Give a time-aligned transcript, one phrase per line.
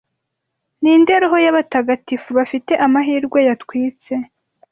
[0.81, 4.13] ninde roho yabatagatifu bafite amahirwe yatwitse